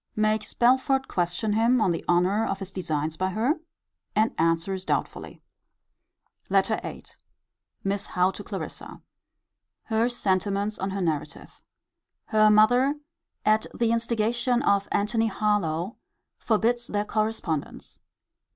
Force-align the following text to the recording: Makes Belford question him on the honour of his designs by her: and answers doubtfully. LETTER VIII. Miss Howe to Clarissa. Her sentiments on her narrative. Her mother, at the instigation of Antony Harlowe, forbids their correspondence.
Makes 0.15 0.55
Belford 0.55 1.07
question 1.07 1.53
him 1.53 1.79
on 1.79 1.91
the 1.91 2.03
honour 2.09 2.43
of 2.47 2.57
his 2.57 2.71
designs 2.71 3.17
by 3.17 3.29
her: 3.29 3.59
and 4.15 4.33
answers 4.39 4.83
doubtfully. 4.83 5.43
LETTER 6.49 6.79
VIII. 6.81 7.03
Miss 7.83 8.07
Howe 8.07 8.31
to 8.31 8.43
Clarissa. 8.43 9.03
Her 9.83 10.09
sentiments 10.09 10.79
on 10.79 10.89
her 10.89 11.01
narrative. 11.01 11.61
Her 12.25 12.49
mother, 12.49 12.95
at 13.45 13.67
the 13.75 13.91
instigation 13.91 14.63
of 14.63 14.87
Antony 14.91 15.27
Harlowe, 15.27 15.97
forbids 16.39 16.87
their 16.87 17.05
correspondence. 17.05 17.99